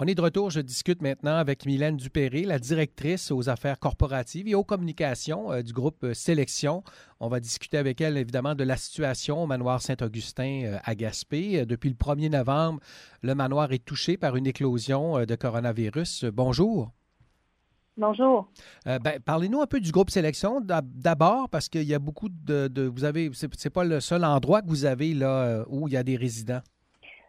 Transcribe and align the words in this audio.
On 0.00 0.06
est 0.06 0.14
de 0.14 0.22
retour. 0.22 0.50
Je 0.50 0.60
discute 0.60 1.02
maintenant 1.02 1.34
avec 1.34 1.66
Mylène 1.66 1.96
Dupéré, 1.96 2.44
la 2.44 2.60
directrice 2.60 3.32
aux 3.32 3.48
affaires 3.48 3.80
corporatives 3.80 4.46
et 4.46 4.54
aux 4.54 4.62
communications 4.62 5.50
euh, 5.50 5.62
du 5.62 5.72
groupe 5.72 6.04
euh, 6.04 6.14
Sélection. 6.14 6.84
On 7.18 7.26
va 7.26 7.40
discuter 7.40 7.78
avec 7.78 8.00
elle, 8.00 8.16
évidemment, 8.16 8.54
de 8.54 8.62
la 8.62 8.76
situation 8.76 9.42
au 9.42 9.48
manoir 9.48 9.82
Saint-Augustin 9.82 10.62
euh, 10.66 10.78
à 10.84 10.94
Gaspé. 10.94 11.66
Depuis 11.66 11.88
le 11.88 11.96
1er 11.96 12.30
novembre, 12.30 12.78
le 13.22 13.34
manoir 13.34 13.72
est 13.72 13.84
touché 13.84 14.16
par 14.16 14.36
une 14.36 14.46
éclosion 14.46 15.24
de 15.26 15.34
coronavirus. 15.34 16.26
Bonjour. 16.26 16.92
Bonjour. 17.96 18.48
Ben, 18.84 19.18
parlez-nous 19.24 19.60
un 19.60 19.66
peu 19.66 19.80
du 19.80 19.90
groupe 19.90 20.10
Sélection 20.10 20.60
d'abord, 20.60 21.48
parce 21.48 21.68
qu'il 21.68 21.82
y 21.82 21.94
a 21.94 21.98
beaucoup 21.98 22.28
de. 22.28 22.68
de 22.68 22.82
vous 22.82 23.02
avez, 23.02 23.30
c'est 23.32 23.70
pas 23.70 23.82
le 23.82 23.98
seul 23.98 24.24
endroit 24.24 24.62
que 24.62 24.68
vous 24.68 24.84
avez 24.84 25.12
là 25.12 25.64
où 25.68 25.88
il 25.88 25.94
y 25.94 25.96
a 25.96 26.04
des 26.04 26.14
résidents. 26.14 26.62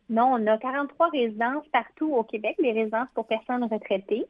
Non, 0.09 0.33
on 0.33 0.47
a 0.47 0.57
43 0.57 1.09
résidences 1.09 1.67
partout 1.71 2.13
au 2.13 2.23
Québec, 2.23 2.55
des 2.59 2.71
résidences 2.71 3.09
pour 3.13 3.27
personnes 3.27 3.63
retraitées. 3.63 4.25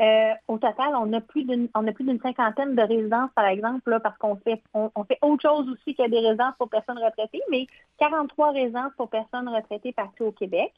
Euh, 0.00 0.32
au 0.48 0.56
total, 0.56 0.94
on 0.94 1.12
a 1.12 1.20
plus 1.20 1.44
d'une 1.44 1.68
on 1.74 1.86
a 1.86 1.92
plus 1.92 2.04
d'une 2.04 2.20
cinquantaine 2.20 2.74
de 2.74 2.82
résidences, 2.82 3.30
par 3.34 3.44
exemple, 3.44 3.90
là, 3.90 4.00
parce 4.00 4.16
qu'on 4.16 4.36
fait 4.36 4.62
on, 4.72 5.04
fait 5.04 5.18
autre 5.20 5.42
chose 5.42 5.68
aussi 5.68 5.94
qu'il 5.94 6.02
y 6.02 6.06
a 6.06 6.08
des 6.08 6.26
résidences 6.26 6.54
pour 6.58 6.70
personnes 6.70 6.98
retraitées, 6.98 7.42
mais 7.50 7.66
43 7.98 8.52
résidences 8.52 8.92
pour 8.96 9.10
personnes 9.10 9.48
retraitées 9.48 9.92
partout 9.92 10.24
au 10.24 10.32
Québec. 10.32 10.72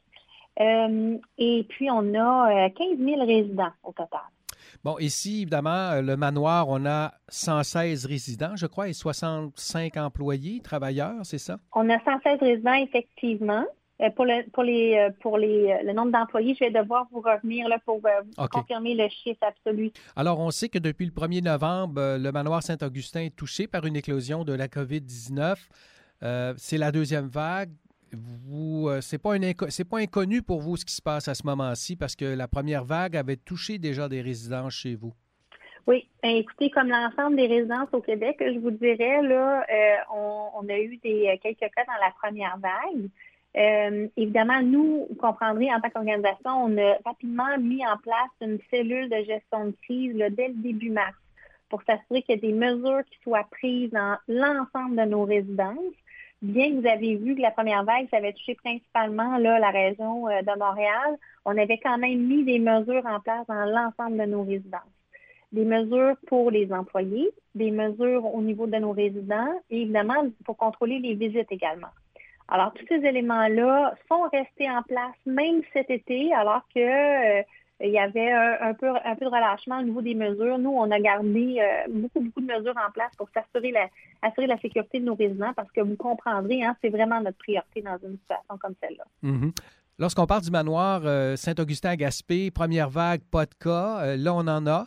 Euh, 0.59 1.17
et 1.37 1.65
puis, 1.69 1.89
on 1.89 2.13
a 2.15 2.69
15 2.69 2.87
euh, 2.91 3.05
000 3.05 3.25
résidents 3.25 3.71
au 3.83 3.93
total. 3.93 4.21
Bon, 4.83 4.97
ici, 4.99 5.43
évidemment, 5.43 6.01
le 6.01 6.17
manoir, 6.17 6.67
on 6.67 6.85
a 6.85 7.13
116 7.29 8.05
résidents, 8.05 8.55
je 8.55 8.65
crois, 8.65 8.89
et 8.89 8.93
65 8.93 9.95
employés, 9.97 10.59
travailleurs, 10.61 11.25
c'est 11.25 11.37
ça? 11.37 11.57
On 11.73 11.89
a 11.89 11.97
116 12.03 12.39
résidents, 12.41 12.73
effectivement. 12.73 13.63
Euh, 14.01 14.09
pour 14.09 14.25
le 14.25 14.49
pour 14.51 14.63
les 14.63 14.95
euh, 14.97 15.09
pour 15.19 15.37
les 15.37 15.71
euh, 15.71 15.83
le 15.83 15.93
nombre 15.93 16.11
d'employés, 16.11 16.55
je 16.59 16.65
vais 16.65 16.71
devoir 16.71 17.07
vous 17.11 17.21
revenir 17.21 17.67
là, 17.67 17.77
pour 17.85 18.01
confirmer 18.51 18.95
le 18.95 19.07
chiffre 19.09 19.43
absolu. 19.43 19.91
Alors, 20.15 20.39
on 20.39 20.49
sait 20.49 20.67
que 20.67 20.79
depuis 20.79 21.05
le 21.05 21.11
1er 21.11 21.43
novembre, 21.43 22.17
le 22.17 22.31
manoir 22.31 22.63
Saint-Augustin 22.63 23.21
est 23.21 23.35
touché 23.35 23.67
par 23.67 23.85
une 23.85 23.95
éclosion 23.95 24.43
de 24.43 24.53
la 24.53 24.67
COVID-19. 24.67 25.57
c'est 26.57 26.77
la 26.77 26.91
deuxième 26.91 27.27
vague. 27.27 27.71
Vous, 28.13 28.89
c'est 29.01 29.19
pas 29.19 29.35
c'est 29.69 29.87
pas 29.89 29.99
inconnu 29.99 30.41
pour 30.41 30.61
vous 30.61 30.77
ce 30.77 30.85
qui 30.85 30.93
se 30.93 31.01
passe 31.01 31.27
à 31.27 31.35
ce 31.35 31.45
moment-ci 31.45 31.95
parce 31.95 32.15
que 32.15 32.25
la 32.25 32.47
première 32.47 32.85
vague 32.85 33.15
avait 33.15 33.37
touché 33.37 33.77
déjà 33.77 34.07
des 34.09 34.21
résidences 34.21 34.73
chez 34.73 34.95
vous. 34.95 35.13
Oui, 35.85 36.07
ben, 36.21 36.37
écoutez, 36.37 36.69
comme 36.69 36.87
l'ensemble 36.89 37.35
des 37.35 37.47
résidences 37.47 37.89
au 37.91 38.01
Québec, 38.01 38.37
je 38.39 38.57
vous 38.57 38.71
dirais 38.71 39.21
là, 39.21 39.65
on, 40.13 40.67
a 40.69 40.79
eu 40.79 40.97
des 40.97 41.39
quelques 41.43 41.59
cas 41.59 41.83
dans 41.85 42.05
la 42.05 42.11
première 42.21 42.57
vague. 42.57 43.09
Euh, 43.55 44.07
évidemment, 44.17 44.61
nous, 44.63 45.05
vous 45.09 45.15
comprendrez, 45.15 45.71
en 45.71 45.79
tant 45.79 45.89
qu'organisation, 45.89 46.65
on 46.65 46.77
a 46.77 46.97
rapidement 47.05 47.57
mis 47.59 47.85
en 47.85 47.97
place 47.97 48.31
une 48.41 48.59
cellule 48.71 49.09
de 49.09 49.17
gestion 49.23 49.67
de 49.67 49.75
crise 49.83 50.15
dès 50.15 50.47
le 50.47 50.55
début 50.55 50.89
mars 50.89 51.15
pour 51.69 51.81
s'assurer 51.83 52.21
qu'il 52.23 52.35
y 52.35 52.37
a 52.37 52.41
des 52.41 52.53
mesures 52.53 53.03
qui 53.09 53.19
soient 53.23 53.47
prises 53.51 53.91
dans 53.91 54.17
l'ensemble 54.27 54.95
de 54.95 55.05
nos 55.05 55.25
résidences. 55.25 55.77
Bien 56.41 56.71
que 56.71 56.81
vous 56.81 56.87
avez 56.87 57.15
vu 57.15 57.35
que 57.35 57.41
la 57.41 57.51
première 57.51 57.83
vague, 57.83 58.07
ça 58.11 58.17
avait 58.17 58.33
touché 58.33 58.55
principalement 58.55 59.37
là, 59.37 59.59
la 59.59 59.69
région 59.69 60.27
euh, 60.27 60.41
de 60.41 60.59
Montréal, 60.59 61.17
on 61.45 61.57
avait 61.57 61.77
quand 61.77 61.97
même 61.97 62.27
mis 62.27 62.43
des 62.43 62.59
mesures 62.59 63.05
en 63.05 63.19
place 63.19 63.45
dans 63.47 63.65
l'ensemble 63.65 64.17
de 64.17 64.25
nos 64.25 64.43
résidences. 64.43 64.81
Des 65.51 65.65
mesures 65.65 66.15
pour 66.27 66.51
les 66.51 66.71
employés, 66.73 67.29
des 67.55 67.71
mesures 67.71 68.25
au 68.25 68.41
niveau 68.41 68.67
de 68.67 68.77
nos 68.77 68.91
résidents 68.91 69.53
et 69.69 69.83
évidemment 69.83 70.25
pour 70.43 70.57
contrôler 70.57 70.99
les 70.99 71.13
visites 71.13 71.51
également. 71.51 71.89
Alors, 72.53 72.71
tous 72.73 72.85
ces 72.87 73.03
éléments-là 73.03 73.95
sont 74.07 74.29
restés 74.31 74.69
en 74.69 74.83
place 74.83 75.15
même 75.25 75.63
cet 75.73 75.89
été, 75.89 76.31
alors 76.35 76.61
que 76.73 76.79
euh, 77.39 77.41
il 77.83 77.89
y 77.89 77.97
avait 77.97 78.31
un, 78.31 78.75
peu, 78.75 78.89
un 78.89 79.15
peu 79.15 79.25
de 79.25 79.29
relâchement 79.31 79.79
au 79.79 79.81
niveau 79.81 80.03
des 80.03 80.13
mesures. 80.13 80.59
Nous, 80.59 80.69
on 80.69 80.91
a 80.91 80.99
gardé 80.99 81.57
euh, 81.59 81.91
beaucoup, 81.91 82.19
beaucoup 82.19 82.41
de 82.41 82.45
mesures 82.45 82.75
en 82.77 82.91
place 82.91 83.09
pour 83.17 83.27
s'assurer 83.33 83.71
la, 83.71 83.87
assurer 84.21 84.45
la 84.45 84.59
sécurité 84.59 84.99
de 84.99 85.05
nos 85.05 85.15
résidents 85.15 85.51
parce 85.55 85.71
que 85.71 85.81
vous 85.81 85.95
comprendrez, 85.95 86.63
hein, 86.63 86.75
c'est 86.79 86.89
vraiment 86.89 87.19
notre 87.21 87.39
priorité 87.39 87.81
dans 87.81 87.97
une 88.07 88.19
situation 88.19 88.57
comme 88.59 88.75
celle-là. 88.83 89.05
Mm-hmm. 89.23 89.51
Lorsqu'on 89.97 90.27
parle 90.27 90.43
du 90.43 90.51
manoir 90.51 91.01
euh, 91.05 91.35
Saint-Augustin 91.35 91.95
Gaspé, 91.95 92.51
première 92.51 92.91
vague, 92.91 93.21
pas 93.31 93.47
de 93.47 93.55
cas. 93.55 94.15
là, 94.15 94.31
on 94.31 94.47
en 94.47 94.67
a. 94.67 94.85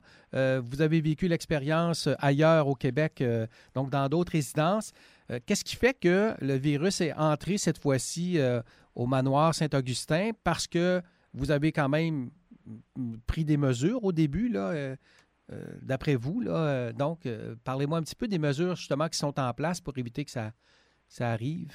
vous 0.61 0.83
avez 0.83 1.01
vécu 1.01 1.27
l'expérience 1.27 2.09
ailleurs 2.21 2.69
au 2.69 2.77
Québec, 2.77 3.25
donc 3.75 3.91
dans 3.91 4.09
d'autres 4.09 4.33
résidences. 4.33 4.93
Euh, 5.31 5.41
qu'est-ce 5.45 5.65
qui 5.65 5.77
fait 5.77 5.99
que 5.99 6.35
le 6.41 6.55
virus 6.55 7.01
est 7.01 7.13
entré 7.15 7.59
cette 7.59 7.79
fois-ci 7.79 8.39
euh, 8.39 8.61
au 8.95 9.07
manoir 9.07 9.55
Saint-Augustin? 9.55 10.31
Parce 10.45 10.67
que 10.67 11.03
vous 11.35 11.51
avez 11.51 11.73
quand 11.73 11.89
même 11.89 12.31
pris 13.27 13.45
des 13.45 13.57
mesures 13.57 14.05
au 14.05 14.13
début, 14.13 14.49
là, 14.49 14.71
euh, 14.71 14.97
d'après 15.83 16.17
vous. 16.17 16.41
Là, 16.41 16.93
donc, 16.93 17.29
parlez-moi 17.65 17.99
un 17.99 18.03
petit 18.03 18.17
peu 18.17 18.27
des 18.27 18.39
mesures 18.39 18.75
justement 18.75 19.09
qui 19.09 19.19
sont 19.19 19.39
en 19.39 19.53
place 19.53 19.81
pour 19.81 19.97
éviter 19.99 20.25
que 20.25 20.31
ça, 20.31 20.53
ça 21.09 21.31
arrive. 21.31 21.73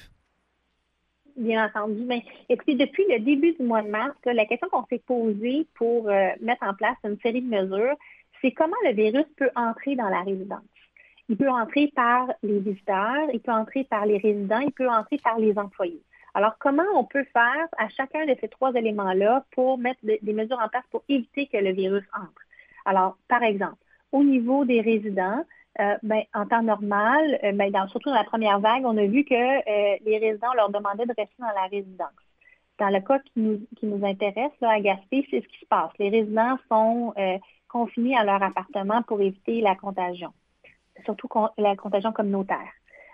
Bien 1.36 1.66
entendu. 1.66 2.04
Bien, 2.04 2.20
écoutez, 2.50 2.74
depuis 2.74 3.04
le 3.08 3.20
début 3.20 3.54
du 3.54 3.62
mois 3.62 3.82
de 3.82 3.88
mars, 3.88 4.14
la 4.26 4.44
question 4.44 4.68
qu'on 4.68 4.84
s'est 4.86 5.02
posée 5.06 5.66
pour 5.74 6.06
mettre 6.40 6.62
en 6.62 6.74
place 6.74 6.96
une 7.04 7.18
série 7.20 7.40
de 7.40 7.48
mesures, 7.48 7.96
c'est 8.42 8.52
comment 8.52 8.76
le 8.84 8.92
virus 8.92 9.24
peut 9.36 9.50
entrer 9.54 9.96
dans 9.96 10.08
la 10.08 10.22
résidence. 10.22 10.60
Il 11.32 11.38
peut 11.38 11.48
entrer 11.48 11.90
par 11.96 12.30
les 12.42 12.58
visiteurs, 12.58 13.30
il 13.32 13.40
peut 13.40 13.52
entrer 13.52 13.84
par 13.84 14.04
les 14.04 14.18
résidents, 14.18 14.58
il 14.58 14.70
peut 14.70 14.90
entrer 14.90 15.16
par 15.16 15.38
les 15.38 15.58
employés. 15.58 16.02
Alors, 16.34 16.58
comment 16.58 16.84
on 16.94 17.04
peut 17.04 17.24
faire 17.32 17.68
à 17.78 17.88
chacun 17.88 18.26
de 18.26 18.36
ces 18.38 18.48
trois 18.48 18.74
éléments-là 18.74 19.42
pour 19.52 19.78
mettre 19.78 20.00
des 20.04 20.32
mesures 20.34 20.60
en 20.62 20.68
place 20.68 20.84
pour 20.90 21.02
éviter 21.08 21.46
que 21.46 21.56
le 21.56 21.72
virus 21.72 22.04
entre? 22.14 22.42
Alors, 22.84 23.16
par 23.28 23.42
exemple, 23.42 23.78
au 24.12 24.22
niveau 24.22 24.66
des 24.66 24.82
résidents, 24.82 25.42
euh, 25.80 25.96
ben, 26.02 26.22
en 26.34 26.44
temps 26.44 26.62
normal, 26.62 27.40
euh, 27.42 27.52
ben, 27.52 27.72
surtout 27.88 28.10
dans 28.10 28.14
la 28.14 28.24
première 28.24 28.60
vague, 28.60 28.84
on 28.84 28.98
a 28.98 29.06
vu 29.06 29.24
que 29.24 29.34
euh, 29.34 29.96
les 30.04 30.18
résidents 30.18 30.52
leur 30.54 30.68
demandaient 30.68 31.06
de 31.06 31.14
rester 31.16 31.36
dans 31.38 31.46
la 31.46 31.66
résidence. 31.70 32.10
Dans 32.78 32.90
le 32.90 33.00
cas 33.00 33.20
qui 33.20 33.32
nous, 33.36 33.66
qui 33.78 33.86
nous 33.86 34.04
intéresse 34.04 34.52
à 34.60 34.78
Gaspé, 34.80 35.26
c'est 35.30 35.40
ce 35.40 35.48
qui 35.48 35.60
se 35.60 35.66
passe. 35.66 35.92
Les 35.98 36.10
résidents 36.10 36.58
sont 36.68 37.14
confinés 37.68 38.18
à 38.18 38.24
leur 38.24 38.42
appartement 38.42 39.00
pour 39.00 39.22
éviter 39.22 39.62
la 39.62 39.74
contagion 39.76 40.30
surtout 41.04 41.28
la 41.58 41.76
contagion 41.76 42.12
communautaire. 42.12 42.72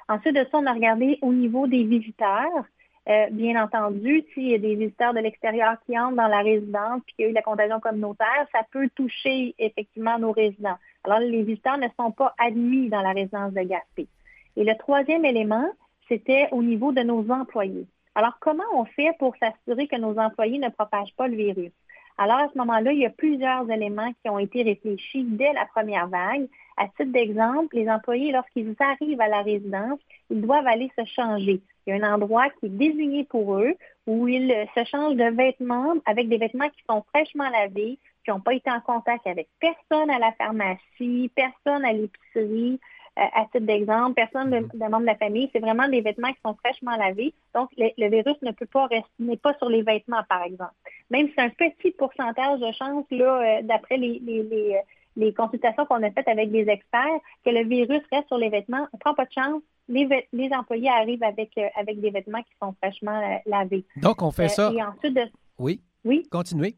Ensuite 0.09 0.35
de 0.35 0.45
ça, 0.51 0.59
on 0.59 0.67
a 0.67 0.73
regardé 0.73 1.19
au 1.23 1.33
niveau 1.33 1.67
des 1.67 1.85
visiteurs. 1.85 2.65
Euh, 3.09 3.27
bien 3.31 3.63
entendu, 3.63 4.23
s'il 4.33 4.49
y 4.49 4.55
a 4.55 4.59
des 4.59 4.75
visiteurs 4.75 5.15
de 5.15 5.21
l'extérieur 5.21 5.77
qui 5.87 5.99
entrent 5.99 6.17
dans 6.17 6.29
la 6.29 6.41
résidence 6.41 7.01
et 7.09 7.13
qu'il 7.13 7.25
y 7.25 7.29
a 7.29 7.31
eu 7.31 7.35
la 7.35 7.43
contagion 7.43 7.81
communautaire, 7.81 8.47
ça 8.53 8.67
peut 8.71 8.89
toucher 8.95 9.55
effectivement 9.59 10.19
nos 10.19 10.33
résidents. 10.33 10.77
Alors, 11.05 11.21
les 11.21 11.43
visiteurs 11.43 11.79
ne 11.79 11.89
sont 11.99 12.11
pas 12.11 12.35
admis 12.39 12.91
dans 12.91 13.01
la 13.01 13.13
résidence 13.13 13.53
de 13.53 13.63
Gaspé. 13.63 14.09
Et 14.57 14.65
le 14.65 14.77
troisième 14.77 15.25
élément, 15.25 15.71
c'était 16.09 16.49
au 16.53 16.63
niveau 16.63 16.93
de 16.93 17.03
nos 17.03 17.31
employés. 17.31 17.87
Alors, 18.15 18.37
comment 18.41 18.65
on 18.75 18.85
fait 18.85 19.15
pour 19.19 19.35
s'assurer 19.37 19.87
que 19.87 19.97
nos 19.97 20.19
employés 20.19 20.59
ne 20.59 20.69
propagent 20.69 21.15
pas 21.17 21.29
le 21.29 21.37
virus? 21.37 21.73
Alors, 22.21 22.39
à 22.39 22.49
ce 22.53 22.59
moment-là, 22.59 22.93
il 22.93 22.99
y 22.99 23.07
a 23.07 23.11
plusieurs 23.11 23.71
éléments 23.71 24.13
qui 24.21 24.29
ont 24.29 24.41
été 24.41 24.65
réfléchis 24.65 25.23
dès 25.23 25.53
la 25.53 25.67
première 25.67 26.09
vague. 26.09 26.49
À 26.77 26.89
titre 26.89 27.13
d'exemple, 27.13 27.77
les 27.77 27.89
employés, 27.89 28.33
lorsqu'ils 28.33 28.75
arrivent 28.81 29.21
à 29.21 29.29
la 29.29 29.43
résidence, 29.43 30.01
ils 30.29 30.41
doivent 30.41 30.67
aller 30.67 30.91
se 30.99 31.05
changer. 31.05 31.61
Il 31.87 31.97
y 31.97 32.01
a 32.01 32.05
un 32.05 32.15
endroit 32.15 32.51
qui 32.51 32.67
est 32.67 32.71
désigné 32.71 33.25
pour 33.25 33.57
eux 33.57 33.75
où 34.07 34.27
ils 34.27 34.53
se 34.75 34.85
changent 34.85 35.17
de 35.17 35.31
vêtements 35.31 35.95
avec 36.07 36.29
des 36.29 36.39
vêtements 36.39 36.69
qui 36.69 36.83
sont 36.89 37.05
fraîchement 37.15 37.49
lavés, 37.51 37.99
qui 38.25 38.31
n'ont 38.31 38.41
pas 38.41 38.55
été 38.55 38.71
en 38.71 38.81
contact 38.81 39.27
avec 39.27 39.49
personne 39.61 40.11
à 40.11 40.19
la 40.19 40.33
pharmacie, 40.33 41.31
personne 41.37 41.85
à 41.85 41.93
l'épicerie. 41.93 42.81
Euh, 43.19 43.23
à 43.35 43.45
titre 43.47 43.67
d'exemple, 43.67 44.15
personne 44.15 44.51
de, 44.51 44.59
de 44.73 44.85
membre 44.85 45.01
de 45.01 45.07
la 45.07 45.17
famille, 45.17 45.51
c'est 45.53 45.59
vraiment 45.59 45.89
des 45.89 46.03
vêtements 46.03 46.33
qui 46.33 46.41
sont 46.45 46.55
fraîchement 46.65 46.97
lavés. 46.97 47.35
Donc, 47.53 47.69
le, 47.77 48.09
virus 48.09 48.37
ne 48.43 48.53
peut 48.53 48.67
pas 48.67 48.87
rester, 48.87 49.11
n'est 49.19 49.37
pas 49.37 49.55
sur 49.55 49.69
les 49.69 49.83
vêtements, 49.83 50.23
par 50.29 50.43
exemple. 50.45 50.73
Même 51.11 51.27
si 51.27 51.33
c'est 51.37 51.43
un 51.43 51.51
petit 51.51 51.91
pourcentage 51.93 52.61
de 52.61 52.71
chance, 52.73 53.05
là, 53.11 53.59
euh, 53.59 53.63
d'après 53.63 53.97
les, 53.97 54.21
les, 54.25 54.81
les, 55.17 55.35
consultations 55.35 55.85
qu'on 55.87 56.03
a 56.05 56.11
faites 56.13 56.29
avec 56.29 56.53
des 56.53 56.69
experts, 56.69 57.19
que 57.45 57.51
le 57.51 57.65
virus 57.65 58.03
reste 58.13 58.29
sur 58.29 58.39
les 58.39 58.51
vêtements, 58.51 58.87
on 58.93 58.97
ne 58.97 59.01
prend 59.01 59.15
pas 59.15 59.25
de 59.25 59.33
chance. 59.33 59.63
Les, 59.89 60.07
les 60.33 60.51
employés 60.53 60.91
arrivent 60.91 61.25
avec, 61.25 61.51
euh, 61.59 61.67
avec 61.77 62.01
des 62.01 62.11
vêtements 62.11 62.43
qui 62.43 62.55
sont 62.63 62.73
fraîchement 62.81 63.41
lavés. 63.47 63.85
Donc, 63.97 64.23
on 64.23 64.31
fait 64.31 64.49
ça. 64.49 64.71
Et 64.73 64.83
ensuite 64.83 65.15
de... 65.15 65.23
Oui. 65.59 65.81
Oui. 66.05 66.25
Continuez. 66.31 66.77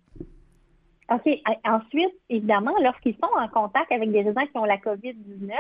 OK. 1.11 1.29
Ensuite, 1.65 2.15
évidemment, 2.29 2.73
lorsqu'ils 2.83 3.17
sont 3.17 3.31
en 3.37 3.49
contact 3.49 3.91
avec 3.93 4.11
des 4.11 4.23
résidents 4.23 4.47
qui 4.47 4.57
ont 4.57 4.65
la 4.65 4.79
COVID-19, 4.79 5.53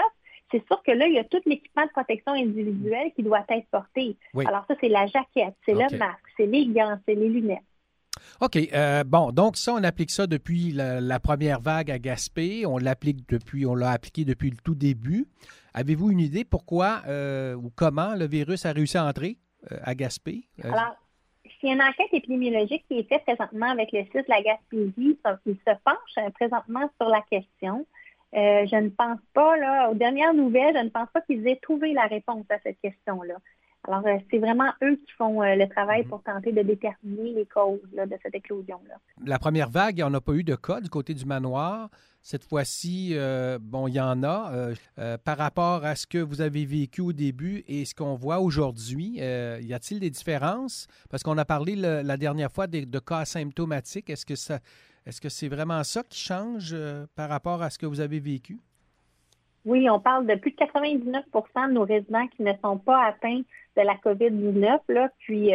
c'est 0.50 0.64
sûr 0.66 0.82
que 0.82 0.92
là, 0.92 1.06
il 1.06 1.14
y 1.14 1.18
a 1.18 1.24
tout 1.24 1.40
l'équipement 1.46 1.84
de 1.84 1.90
protection 1.90 2.32
individuelle 2.32 3.12
qui 3.14 3.22
doit 3.22 3.44
être 3.48 3.66
porté. 3.70 4.16
Alors 4.34 4.64
ça, 4.66 4.74
c'est 4.80 4.88
la 4.88 5.06
jaquette, 5.06 5.54
c'est 5.64 5.72
le 5.72 5.98
masque, 5.98 6.26
c'est 6.36 6.46
les 6.46 6.66
gants, 6.66 6.98
c'est 7.06 7.14
les 7.14 7.28
lunettes. 7.28 7.58
OK. 8.40 8.56
Euh, 8.72 9.04
bon, 9.04 9.32
donc 9.32 9.56
ça, 9.56 9.74
on 9.74 9.82
applique 9.84 10.10
ça 10.10 10.26
depuis 10.26 10.72
la, 10.72 11.20
première 11.20 11.60
vague 11.60 11.90
à 11.90 11.98
Gaspé. 11.98 12.66
On 12.66 12.78
l'applique 12.78 13.28
depuis, 13.28 13.66
on 13.66 13.74
l'a 13.74 13.90
appliqué 13.90 14.24
depuis 14.24 14.50
le 14.50 14.56
tout 14.56 14.74
début. 14.74 15.26
Avez-vous 15.74 16.10
une 16.10 16.20
idée 16.20 16.44
pourquoi 16.44 17.02
euh, 17.06 17.54
ou 17.54 17.70
comment 17.74 18.14
le 18.14 18.26
virus 18.26 18.66
a 18.66 18.72
réussi 18.72 18.98
à 18.98 19.06
entrer 19.06 19.36
euh, 19.70 19.76
à 19.84 19.94
Gaspé? 19.94 20.42
Alors, 20.64 20.96
il 21.62 21.68
y 21.68 21.72
a 21.72 21.74
une 21.74 21.82
enquête 21.82 22.08
épidémiologique 22.12 22.84
qui 22.88 22.98
est 22.98 23.08
faite 23.08 23.22
présentement 23.24 23.70
avec 23.70 23.92
le 23.92 24.00
site 24.04 24.26
La 24.28 24.42
Gaspésie. 24.42 25.18
Il 25.46 25.56
se 25.56 25.72
penche 25.84 26.32
présentement 26.34 26.90
sur 27.00 27.10
la 27.10 27.20
question. 27.30 27.86
Euh, 28.34 28.66
je 28.66 28.76
ne 28.76 28.88
pense 28.90 29.18
pas, 29.34 29.56
là, 29.56 29.90
aux 29.90 29.94
dernières 29.94 30.34
nouvelles, 30.34 30.76
je 30.76 30.84
ne 30.84 30.88
pense 30.88 31.08
pas 31.12 31.20
qu'ils 31.22 31.46
aient 31.48 31.58
trouvé 31.60 31.92
la 31.92 32.06
réponse 32.06 32.44
à 32.50 32.58
cette 32.62 32.80
question-là. 32.80 33.34
Alors, 33.88 34.06
euh, 34.06 34.18
c'est 34.30 34.38
vraiment 34.38 34.70
eux 34.82 34.96
qui 34.96 35.12
font 35.16 35.40
le 35.40 35.66
travail 35.66 36.02
mhm. 36.02 36.08
pour 36.08 36.22
tenter 36.22 36.52
de 36.52 36.62
déterminer 36.62 37.32
les 37.32 37.46
causes 37.46 37.80
de 37.92 38.16
cette 38.22 38.34
éclosion-là. 38.34 38.96
La 39.24 39.38
première 39.38 39.70
vague, 39.70 40.02
on 40.04 40.10
n'a 40.10 40.20
pas 40.20 40.34
eu 40.34 40.44
de 40.44 40.54
cas 40.54 40.80
du 40.80 40.90
côté 40.90 41.14
du 41.14 41.24
manoir. 41.24 41.88
Cette 42.22 42.44
fois-ci, 42.44 43.12
euh, 43.12 43.58
bon, 43.60 43.88
il 43.88 43.94
y 43.94 44.00
en 44.00 44.22
a. 44.22 44.52
Euh, 44.52 44.74
euh, 44.98 45.16
par 45.16 45.38
rapport 45.38 45.84
à 45.84 45.94
ce 45.96 46.06
que 46.06 46.18
vous 46.18 46.42
avez 46.42 46.66
vécu 46.66 47.00
au 47.00 47.12
début 47.12 47.64
et 47.66 47.86
ce 47.86 47.94
qu'on 47.94 48.14
voit 48.14 48.40
aujourd'hui, 48.40 49.14
y 49.14 49.74
a-t-il 49.74 50.00
des 50.00 50.10
différences? 50.10 50.86
Parce 51.08 51.22
qu'on 51.22 51.38
a 51.38 51.44
parlé 51.44 51.76
la 51.76 52.16
dernière 52.16 52.52
fois 52.52 52.66
de, 52.66 52.98
cas 52.98 53.18
asymptomatiques. 53.18 54.10
Est-ce 54.10 54.26
que 54.26 54.36
ça, 54.36 54.60
est-ce 55.10 55.20
que 55.20 55.28
c'est 55.28 55.48
vraiment 55.48 55.84
ça 55.84 56.02
qui 56.02 56.18
change 56.18 56.74
par 57.14 57.28
rapport 57.28 57.62
à 57.62 57.70
ce 57.70 57.78
que 57.78 57.86
vous 57.86 58.00
avez 58.00 58.20
vécu? 58.20 58.58
Oui, 59.66 59.90
on 59.90 60.00
parle 60.00 60.26
de 60.26 60.36
plus 60.36 60.52
de 60.52 60.56
99% 60.56 61.68
de 61.68 61.72
nos 61.72 61.84
résidents 61.84 62.26
qui 62.28 62.42
ne 62.42 62.52
sont 62.64 62.78
pas 62.78 63.04
atteints 63.04 63.42
de 63.76 63.82
la 63.82 63.94
COVID-19. 63.96 64.80
Là, 64.88 65.10
puis 65.18 65.50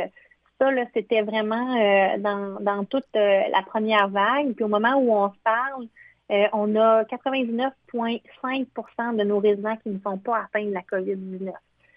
ça, 0.60 0.70
c'était 0.94 1.24
vraiment 1.24 1.76
dans, 2.20 2.60
dans, 2.62 2.86
toute 2.86 3.08
la 3.14 3.64
première 3.66 4.10
vague. 4.10 4.54
Puis 4.54 4.64
au 4.64 4.68
moment 4.68 4.96
où 4.98 5.12
on 5.12 5.32
se 5.32 5.40
parle, 5.44 5.88
euh, 6.32 6.48
on 6.54 6.76
a 6.76 7.04
99,5% 7.04 9.16
de 9.16 9.24
nos 9.24 9.38
résidents 9.40 9.78
qui 9.78 9.90
ne 9.90 10.00
sont 10.00 10.18
pas 10.18 10.46
atteints 10.46 10.66
de 10.66 10.74
la 10.74 10.82
COVID-19. 10.82 11.54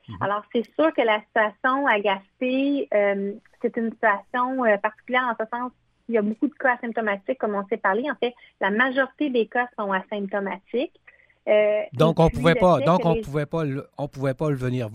Mhm. 0.08 0.16
Alors, 0.20 0.44
c'est 0.52 0.70
sûr 0.74 0.92
que 0.92 1.00
la 1.00 1.20
situation 1.20 1.86
à 1.86 1.98
Gaspé, 2.00 2.88
euh, 2.92 3.32
c'est 3.62 3.74
une 3.78 3.90
situation 3.92 4.62
euh, 4.64 4.76
particulière 4.76 5.32
en 5.32 5.36
ce 5.42 5.46
sens 5.50 5.72
qu'il 6.08 6.14
y 6.14 6.18
a 6.18 6.22
beaucoup 6.22 6.48
de 6.48 6.54
cas 6.54 6.76
asymptomatiques, 6.76 7.38
comme 7.38 7.54
on 7.54 7.66
s'est 7.68 7.76
parlé. 7.76 8.10
En 8.10 8.14
fait, 8.16 8.34
la 8.60 8.70
majorité 8.70 9.28
des 9.28 9.46
cas 9.46 9.68
sont 9.78 9.92
asymptomatiques. 9.92 10.98
donc, 11.92 12.18
on 12.18 12.30
pouvait 12.30 12.54
pas, 12.54 12.80
donc 12.80 13.04
on 13.04 13.20
pouvait 13.20 13.46
pas, 13.46 13.64
on 13.98 14.08
pouvait 14.08 14.34
pas 14.34 14.50
le 14.50 14.56
venir, 14.56 14.88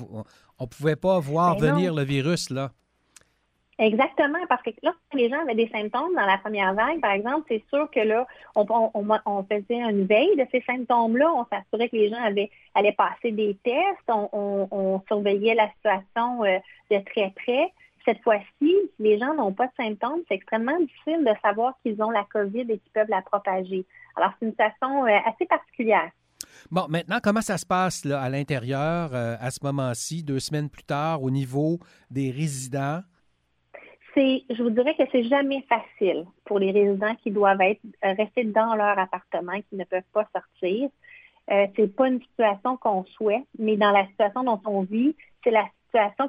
on 0.60 0.68
pouvait 0.68 0.96
pas 0.96 1.20
voir 1.20 1.56
ben 1.56 1.74
venir 1.74 1.94
le 1.94 2.04
virus 2.04 2.50
là. 2.50 2.72
Exactement, 3.80 4.40
parce 4.48 4.62
que 4.62 4.70
lorsque 4.84 5.14
les 5.14 5.30
gens 5.30 5.42
avaient 5.42 5.56
des 5.56 5.68
symptômes 5.70 6.14
dans 6.16 6.26
la 6.26 6.38
première 6.38 6.74
vague, 6.76 7.02
par 7.02 7.12
exemple, 7.12 7.46
c'est 7.48 7.64
sûr 7.74 7.90
que 7.90 8.02
là, 8.02 8.28
on, 8.56 8.66
on, 9.26 9.44
faisait 9.44 9.82
une 9.82 10.06
veille 10.06 10.36
de 10.38 10.46
ces 10.52 10.62
symptômes-là, 10.62 11.34
on 11.34 11.46
s'assurait 11.46 11.90
que 11.90 11.96
les 11.96 12.10
gens 12.10 12.24
avaient 12.24 12.52
allaient 12.76 12.94
passer 12.94 13.32
des 13.32 13.58
tests, 13.64 14.10
on, 14.10 15.02
surveillait 15.08 15.56
la 15.56 15.70
situation 15.72 16.44
euh, 16.44 16.60
de 16.92 16.98
très 17.04 17.32
près. 17.32 17.74
Cette 18.06 18.22
fois-ci, 18.22 18.76
les 19.00 19.18
gens 19.18 19.34
n'ont 19.34 19.54
pas 19.54 19.68
de 19.68 19.74
symptômes, 19.78 20.22
c'est 20.28 20.36
extrêmement 20.36 20.78
difficile 20.80 21.24
de 21.24 21.32
savoir 21.42 21.74
qu'ils 21.82 22.02
ont 22.02 22.10
la 22.10 22.26
COVID 22.26 22.62
et 22.62 22.78
qu'ils 22.80 22.92
peuvent 22.94 23.10
la 23.10 23.22
propager. 23.22 23.86
Alors, 24.16 24.32
c'est 24.40 24.46
une 24.46 24.52
situation 24.52 25.06
euh, 25.06 25.18
assez 25.26 25.46
particulière. 25.46 26.12
Bon, 26.70 26.86
maintenant, 26.90 27.20
comment 27.24 27.42
ça 27.42 27.58
se 27.58 27.66
passe 27.66 28.04
là, 28.04 28.22
à 28.22 28.30
l'intérieur 28.30 29.14
euh, 29.14 29.36
à 29.40 29.52
ce 29.52 29.60
moment-ci, 29.64 30.24
deux 30.24 30.40
semaines 30.40 30.70
plus 30.70 30.84
tard, 30.84 31.24
au 31.24 31.32
niveau 31.32 31.80
des 32.12 32.32
résidents? 32.32 33.02
je 34.16 34.62
vous 34.62 34.70
dirais 34.70 34.96
que 34.96 35.04
c'est 35.12 35.24
jamais 35.24 35.66
facile 35.68 36.26
pour 36.46 36.60
les 36.60 36.72
résidents 36.72 37.16
qui 37.16 37.32
doivent 37.32 37.62
être 37.62 37.82
euh, 38.06 38.14
rester 38.14 38.44
dans 38.44 38.76
leur 38.76 38.98
appartement, 38.98 39.60
qui 39.70 39.76
ne 39.76 39.84
peuvent 39.86 40.02
pas 40.14 40.28
sortir. 40.34 40.90
Euh, 41.52 41.68
c'est 41.76 41.94
pas 41.96 42.08
une 42.08 42.22
situation 42.22 42.78
qu'on 42.78 43.04
souhaite, 43.06 43.46
mais 43.58 43.76
dans 43.76 43.92
la 43.92 44.06
situation 44.08 44.44
dont 44.44 44.62
on 44.66 44.84
vit, 44.84 45.16
c'est 45.44 45.52
la 45.52 45.66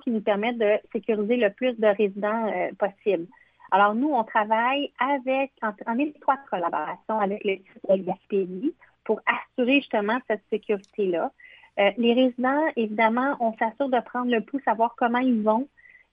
qui 0.03 0.11
nous 0.11 0.21
permet 0.21 0.53
de 0.53 0.79
sécuriser 0.93 1.37
le 1.37 1.51
plus 1.51 1.79
de 1.79 1.87
résidents 1.87 2.47
euh, 2.47 2.71
possible. 2.79 3.27
Alors 3.71 3.95
nous, 3.95 4.11
on 4.11 4.25
travaille 4.25 4.93
avec 4.99 5.53
en, 5.63 5.99
étroite 5.99 6.41
collaboration 6.51 7.19
avec 7.19 7.43
le 7.45 7.97
Gaspésie 7.97 8.75
pour 9.05 9.21
assurer 9.27 9.77
justement 9.81 10.19
cette 10.29 10.43
sécurité-là. 10.51 11.33
Euh, 11.79 11.91
les 11.97 12.13
résidents, 12.13 12.65
évidemment, 12.77 13.37
on 13.41 13.53
s'assure 13.55 13.89
de 13.89 14.01
prendre 14.01 14.31
le 14.31 14.41
pouls, 14.43 14.61
savoir 14.65 14.95
comment 14.97 15.19
ils 15.19 15.43
vont, 15.43 15.67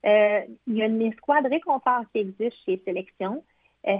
euh, 0.04 0.40
il 0.66 0.76
y 0.76 0.82
a 0.82 0.86
une 0.86 1.02
escouade 1.02 1.46
réconfort 1.46 2.02
qui 2.12 2.20
existe 2.20 2.56
chez 2.64 2.82
Sélection. 2.84 3.44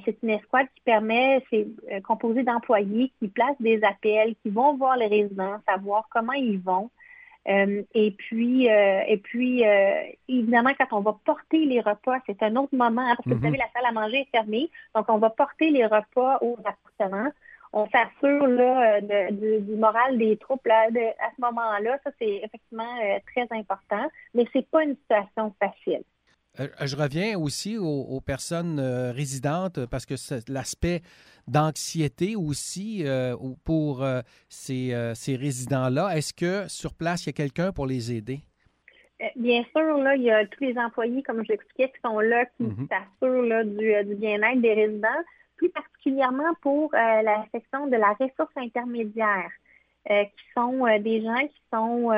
C'est 0.04 0.16
une 0.22 0.30
escouade 0.30 0.68
qui 0.76 0.82
permet, 0.84 1.44
c'est 1.50 1.66
euh, 1.90 2.00
composé 2.00 2.44
d'employés 2.44 3.10
qui 3.18 3.26
placent 3.26 3.60
des 3.60 3.82
appels, 3.82 4.36
qui 4.42 4.50
vont 4.50 4.76
voir 4.76 4.96
les 4.96 5.08
résidents, 5.08 5.58
savoir 5.68 6.06
comment 6.08 6.34
ils 6.34 6.60
vont. 6.60 6.88
Et 7.46 8.10
puis, 8.16 8.66
et 8.66 9.20
puis 9.22 9.64
évidemment, 10.28 10.70
quand 10.78 10.96
on 10.96 11.00
va 11.00 11.16
porter 11.24 11.64
les 11.64 11.80
repas, 11.80 12.18
c'est 12.26 12.42
un 12.42 12.56
autre 12.56 12.74
moment, 12.74 13.02
hein, 13.02 13.14
parce 13.16 13.28
que 13.28 13.34
vous 13.34 13.40
mm-hmm. 13.40 13.44
savez, 13.44 13.58
la 13.58 13.70
salle 13.74 13.86
à 13.86 13.92
manger 13.92 14.20
est 14.20 14.30
fermée. 14.30 14.70
Donc, 14.94 15.06
on 15.08 15.18
va 15.18 15.30
porter 15.30 15.70
les 15.70 15.84
repas 15.84 16.38
aux 16.40 16.56
appartements 16.64 17.30
on 17.72 17.88
s'assure 17.88 18.46
là, 18.46 19.00
du 19.00 19.76
moral 19.76 20.18
des 20.18 20.36
troupes 20.36 20.66
là, 20.66 20.88
à 20.88 21.30
ce 21.34 21.40
moment-là. 21.40 21.98
Ça, 22.04 22.10
c'est 22.18 22.40
effectivement 22.42 22.98
euh, 23.02 23.18
très 23.34 23.46
important, 23.50 24.10
mais 24.34 24.46
c'est 24.52 24.68
pas 24.70 24.84
une 24.84 24.96
situation 24.96 25.54
facile. 25.58 26.02
Euh, 26.60 26.68
je 26.84 26.96
reviens 26.96 27.38
aussi 27.38 27.78
aux, 27.78 28.20
personnes 28.20 28.78
euh, 28.78 29.12
résidentes 29.12 29.86
parce 29.86 30.04
que 30.04 30.14
l'aspect 30.50 31.00
d'anxiété 31.48 32.36
aussi 32.36 33.04
pour 33.64 34.06
ces, 34.48 35.12
ces 35.14 35.36
résidents-là. 35.36 36.16
Est-ce 36.16 36.32
que 36.32 36.68
sur 36.68 36.94
place, 36.94 37.24
il 37.24 37.26
y 37.26 37.30
a 37.30 37.32
quelqu'un 37.32 37.72
pour 37.72 37.86
les 37.86 38.12
aider? 38.12 38.40
Bien 39.34 39.64
sûr, 39.74 39.98
là, 39.98 40.14
il 40.14 40.22
y 40.22 40.30
a 40.30 40.46
tous 40.46 40.62
les 40.62 40.78
employés, 40.78 41.22
comme 41.22 41.42
je 41.44 41.48
l'expliquais, 41.48 41.88
qui 41.88 42.00
sont 42.04 42.20
là, 42.20 42.44
qui 42.56 42.64
mm-hmm. 42.64 42.88
s'assurent 42.88 43.64
du, 43.64 44.08
du 44.08 44.14
bien-être 44.16 44.60
des 44.60 44.74
résidents 44.74 45.22
plus 45.62 45.70
particulièrement 45.70 46.54
pour 46.60 46.92
euh, 46.94 47.22
la 47.22 47.46
section 47.54 47.86
de 47.86 47.96
la 47.96 48.12
ressource 48.14 48.52
intermédiaire, 48.56 49.50
euh, 50.10 50.24
qui 50.24 50.44
sont 50.56 50.84
euh, 50.86 50.98
des 50.98 51.22
gens 51.22 51.46
qui 51.46 51.62
sont 51.72 52.10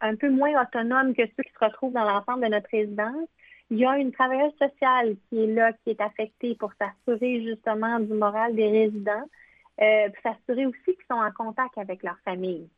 un 0.00 0.16
peu 0.16 0.30
moins 0.30 0.60
autonomes 0.60 1.14
que 1.14 1.22
ceux 1.22 1.44
qui 1.44 1.52
se 1.52 1.64
retrouvent 1.64 1.92
dans 1.92 2.04
l'ensemble 2.04 2.42
de 2.42 2.48
notre 2.48 2.68
résidence. 2.70 3.28
Il 3.72 3.78
y 3.78 3.86
a 3.86 3.96
une 3.96 4.12
travailleuse 4.12 4.52
sociale 4.58 5.16
qui 5.30 5.44
est 5.44 5.46
là, 5.46 5.72
qui 5.72 5.92
est 5.92 6.00
affectée 6.02 6.54
pour 6.56 6.72
s'assurer 6.74 7.42
justement 7.42 8.00
du 8.00 8.12
moral 8.12 8.54
des 8.54 8.68
résidents, 8.68 9.24
pour 9.78 10.22
s'assurer 10.22 10.66
aussi 10.66 10.84
qu'ils 10.84 11.06
sont 11.10 11.14
en 11.14 11.32
contact 11.32 11.78
avec 11.78 12.02
leur 12.02 12.18
famille. 12.22 12.68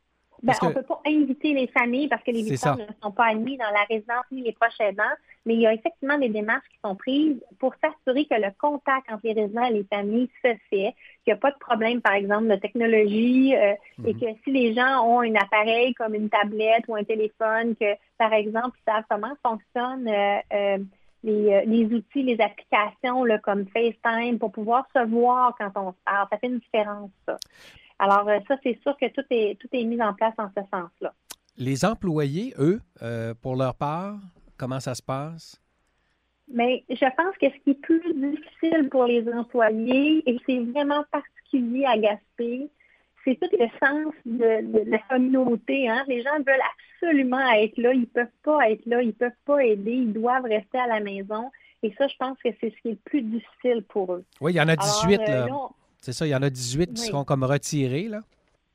Ben, 0.42 0.52
on 0.62 0.68
ne 0.68 0.74
peut 0.74 0.82
pas 0.82 1.00
inviter 1.06 1.54
les 1.54 1.66
familles 1.68 2.08
parce 2.08 2.22
que 2.22 2.30
les 2.30 2.42
visiteurs 2.42 2.76
ne 2.76 2.84
sont 3.02 3.10
pas 3.10 3.26
admis 3.30 3.56
dans 3.56 3.70
la 3.70 3.84
résidence 3.88 4.24
ni 4.30 4.42
les 4.42 4.52
proches 4.52 4.78
aidants, 4.80 5.02
mais 5.46 5.54
il 5.54 5.60
y 5.60 5.66
a 5.66 5.72
effectivement 5.72 6.18
des 6.18 6.28
démarches 6.28 6.68
qui 6.70 6.78
sont 6.84 6.94
prises 6.96 7.40
pour 7.58 7.74
s'assurer 7.76 8.24
que 8.26 8.34
le 8.34 8.50
contact 8.58 9.10
entre 9.10 9.22
les 9.24 9.32
résidents 9.32 9.64
et 9.64 9.72
les 9.72 9.84
familles 9.84 10.30
se 10.44 10.50
fait, 10.70 10.94
qu'il 11.24 11.28
n'y 11.28 11.32
a 11.32 11.36
pas 11.36 11.50
de 11.50 11.58
problème, 11.58 12.00
par 12.00 12.14
exemple, 12.14 12.48
de 12.48 12.56
technologie 12.56 13.54
euh, 13.56 13.74
et 14.04 14.14
mhm. 14.14 14.20
que 14.20 14.26
si 14.44 14.50
les 14.50 14.74
gens 14.74 15.06
ont 15.06 15.20
un 15.20 15.34
appareil 15.34 15.94
comme 15.94 16.14
une 16.14 16.28
tablette 16.28 16.84
ou 16.88 16.96
un 16.96 17.04
téléphone, 17.04 17.74
que, 17.76 17.94
par 18.18 18.32
exemple, 18.32 18.76
ils 18.80 18.92
savent 18.92 19.04
comment 19.08 19.34
fonctionnent 19.42 20.08
euh, 20.08 20.38
euh, 20.52 20.78
les, 21.22 21.84
outils, 21.86 22.22
les 22.22 22.40
applications 22.40 23.24
là, 23.24 23.38
comme 23.38 23.66
FaceTime 23.68 24.38
pour 24.38 24.52
pouvoir 24.52 24.86
se 24.94 25.04
voir 25.06 25.54
quand 25.58 25.70
on 25.76 25.92
se 25.92 25.98
parle. 26.04 26.26
Ça 26.30 26.38
fait 26.38 26.48
une 26.48 26.58
différence, 26.58 27.10
ça. 27.26 27.38
Alors, 27.98 28.28
euh, 28.28 28.38
ça, 28.48 28.56
c'est 28.62 28.78
sûr 28.82 28.96
que 28.96 29.06
tout 29.08 29.24
est, 29.30 29.58
tout 29.60 29.68
est 29.72 29.84
mis 29.84 30.00
en 30.02 30.14
place 30.14 30.34
en 30.38 30.48
ce 30.48 30.62
sens-là. 30.70 31.14
Les 31.56 31.84
employés, 31.84 32.54
eux, 32.58 32.80
euh, 33.02 33.34
pour 33.40 33.56
leur 33.56 33.74
part, 33.74 34.18
comment 34.56 34.80
ça 34.80 34.94
se 34.94 35.02
passe? 35.02 35.60
Mais 36.48 36.84
je 36.90 37.16
pense 37.16 37.36
que 37.40 37.46
ce 37.46 37.62
qui 37.62 37.70
est 37.70 37.80
plus 37.80 38.00
difficile 38.14 38.88
pour 38.90 39.04
les 39.04 39.26
employés, 39.32 40.22
et 40.26 40.38
c'est 40.44 40.58
vraiment 40.58 41.04
particulier 41.10 41.86
à 41.86 41.96
Gaspé, 41.96 42.68
c'est 43.24 43.38
tout 43.40 43.48
le 43.58 43.66
sens 43.82 44.12
de, 44.26 44.90
la 44.90 44.98
communauté. 45.08 45.88
Hein. 45.88 46.04
Les 46.06 46.22
gens 46.22 46.36
veulent 46.38 46.56
absolument 47.00 47.50
être 47.52 47.78
là, 47.78 47.94
ils 47.94 48.00
ne 48.00 48.06
peuvent 48.06 48.26
pas 48.42 48.70
être 48.70 48.84
là, 48.84 49.00
ils 49.00 49.08
ne 49.08 49.12
peuvent 49.12 49.30
pas 49.46 49.64
aider, 49.64 49.92
ils 49.92 50.12
doivent 50.12 50.44
rester 50.44 50.78
à 50.78 50.86
la 50.86 51.00
maison. 51.00 51.50
Et 51.82 51.94
ça, 51.96 52.08
je 52.08 52.16
pense 52.18 52.36
que 52.42 52.50
c'est 52.60 52.70
ce 52.70 52.82
qui 52.82 52.88
est 52.88 52.92
le 52.92 52.98
plus 53.04 53.22
difficile 53.22 53.82
pour 53.88 54.12
eux. 54.12 54.24
Oui, 54.40 54.52
il 54.52 54.56
y 54.56 54.60
en 54.60 54.68
a 54.68 54.76
18 54.76 55.18
là. 55.18 55.46
C'est 56.04 56.12
ça, 56.12 56.26
il 56.26 56.30
y 56.32 56.34
en 56.34 56.42
a 56.42 56.50
18 56.50 56.92
qui 56.92 57.00
seront 57.00 57.24
comme 57.24 57.44
retirés, 57.44 58.08
là. 58.08 58.20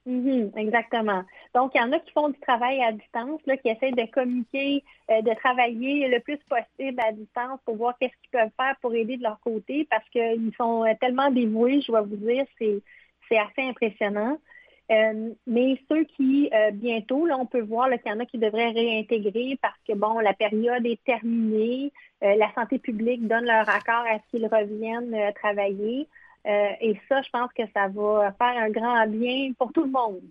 Mm-hmm, 0.07 0.57
exactement. 0.57 1.21
Donc, 1.53 1.73
il 1.75 1.77
y 1.77 1.81
en 1.81 1.91
a 1.91 1.99
qui 1.99 2.11
font 2.11 2.29
du 2.29 2.39
travail 2.39 2.81
à 2.81 2.91
distance, 2.91 3.39
là, 3.45 3.55
qui 3.55 3.69
essaient 3.69 3.91
de 3.91 4.11
communiquer, 4.11 4.83
euh, 5.11 5.21
de 5.21 5.35
travailler 5.35 6.07
le 6.07 6.19
plus 6.21 6.39
possible 6.49 6.99
à 7.07 7.11
distance 7.11 7.59
pour 7.65 7.75
voir 7.75 7.95
qu'est-ce 7.99 8.15
qu'ils 8.23 8.31
peuvent 8.31 8.49
faire 8.59 8.75
pour 8.81 8.95
aider 8.95 9.17
de 9.17 9.21
leur 9.21 9.39
côté 9.41 9.87
parce 9.91 10.09
qu'ils 10.09 10.51
sont 10.57 10.85
euh, 10.85 10.93
tellement 10.99 11.29
dévoués, 11.29 11.81
je 11.81 11.91
dois 11.91 12.01
vous 12.01 12.15
dire, 12.15 12.45
c'est, 12.57 12.81
assez 13.37 13.61
impressionnant. 13.61 14.39
Euh, 14.89 15.29
mais 15.45 15.79
ceux 15.87 16.05
qui, 16.05 16.49
bientôt, 16.73 17.27
là, 17.27 17.37
on 17.37 17.45
peut 17.45 17.61
voir 17.61 17.89
qu'il 17.91 18.11
y 18.11 18.15
en 18.15 18.19
a 18.19 18.25
qui 18.25 18.39
devraient 18.39 18.71
réintégrer 18.71 19.59
parce 19.61 19.77
que, 19.87 19.93
bon, 19.93 20.17
la 20.17 20.33
période 20.33 20.83
est 20.87 21.03
terminée, 21.03 21.91
la 22.23 22.51
santé 22.55 22.79
publique 22.79 23.27
donne 23.27 23.45
leur 23.45 23.69
accord 23.69 24.03
à 24.09 24.17
ce 24.17 24.31
qu'ils 24.31 24.47
reviennent 24.47 25.15
travailler. 25.35 26.07
Euh, 26.47 26.69
et 26.81 26.99
ça, 27.07 27.21
je 27.21 27.29
pense 27.29 27.49
que 27.57 27.63
ça 27.73 27.87
va 27.87 28.31
faire 28.37 28.63
un 28.63 28.69
grand 28.69 29.07
bien 29.07 29.51
pour 29.57 29.71
tout 29.73 29.83
le 29.83 29.91
monde. 29.91 30.21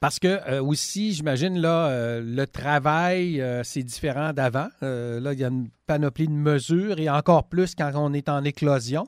Parce 0.00 0.18
que 0.18 0.60
aussi, 0.60 1.12
j'imagine, 1.12 1.60
là, 1.60 2.20
le 2.20 2.46
travail, 2.46 3.44
c'est 3.64 3.82
différent 3.82 4.32
d'avant. 4.32 4.68
là, 4.80 5.32
il 5.34 5.38
y 5.38 5.44
a 5.44 5.48
une 5.48 5.68
panoplie 5.86 6.26
de 6.26 6.32
mesures 6.32 6.98
et 6.98 7.10
encore 7.10 7.44
plus 7.48 7.74
quand 7.74 7.90
on 7.94 8.14
est 8.14 8.30
en 8.30 8.42
éclosion. 8.44 9.06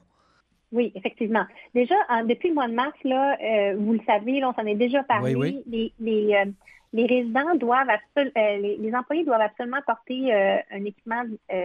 Oui, 0.72 0.90
effectivement. 0.94 1.44
Déjà, 1.74 1.94
depuis 2.26 2.48
le 2.48 2.54
mois 2.54 2.66
de 2.66 2.72
mars, 2.72 2.96
là, 3.04 3.36
euh, 3.42 3.76
vous 3.78 3.92
le 3.92 4.00
savez, 4.06 4.40
là, 4.40 4.48
on 4.50 4.54
s'en 4.54 4.66
est 4.66 4.74
déjà 4.74 5.02
parlé. 5.02 5.62
Les, 5.66 5.92
les, 6.00 6.34
euh, 6.34 6.50
les, 6.94 7.06
résidents 7.06 7.54
doivent 7.56 7.88
euh, 8.16 8.24
les, 8.34 8.94
employés 8.94 9.24
doivent 9.24 9.42
absolument 9.42 9.80
porter 9.86 10.32
un 10.32 10.84
équipement 10.84 11.24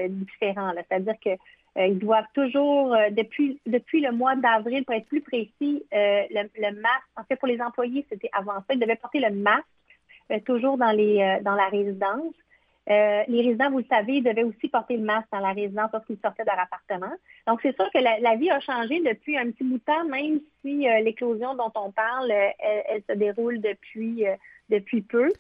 différent. 0.10 0.74
C'est-à-dire 0.76 1.16
que 1.24 1.30
ils 1.78 2.00
doivent 2.00 2.26
toujours, 2.34 2.96
depuis, 3.12 3.60
depuis 3.66 4.02
le 4.02 4.12
mois 4.12 4.36
d'avril, 4.36 4.84
pour 4.84 4.96
être 4.96 5.08
plus 5.08 5.22
précis, 5.22 5.84
le, 5.92 6.50
le, 6.58 6.82
masque, 6.82 7.08
en 7.16 7.24
fait, 7.24 7.36
pour 7.36 7.48
les 7.48 7.62
employés, 7.62 8.06
c'était 8.10 8.30
avant 8.34 8.56
ça, 8.56 8.74
ils 8.74 8.80
devaient 8.80 8.96
porter 8.96 9.20
le 9.20 9.32
masque 9.32 9.66
toujours 10.46 10.78
dans 10.78 10.92
la 10.92 11.68
résidence. 11.70 12.34
Euh, 12.90 13.24
les 13.28 13.42
résidents, 13.42 13.70
vous 13.70 13.80
le 13.80 13.86
savez, 13.90 14.22
devaient 14.22 14.44
aussi 14.44 14.70
porter 14.70 14.96
le 14.96 15.04
masque 15.04 15.28
dans 15.32 15.40
la 15.40 15.52
résidence 15.52 15.90
lorsqu'ils 15.92 16.20
sortaient 16.24 16.44
de 16.44 16.50
leur 16.50 16.60
appartement. 16.60 17.14
Donc, 17.46 17.60
c'est 17.62 17.76
sûr 17.76 17.90
que 17.94 18.00
la, 18.00 18.36
vie 18.36 18.50
a 18.50 18.62
changé 18.62 19.02
depuis 19.02 19.38
un 19.38 19.52
petit 19.52 19.66
bout 19.66 19.78
de 19.78 19.84
temps, 19.84 20.06
même 20.06 20.40
si 20.62 20.88
euh, 20.88 21.00
l'éclosion 21.02 21.54
dont 21.56 21.72
on 21.76 21.92
parle, 21.92 22.32
euh, 22.32 22.50
elle, 22.60 23.04
se 23.10 23.14
déroule 23.14 23.60
depuis 23.60 25.02
peu. 25.02 25.32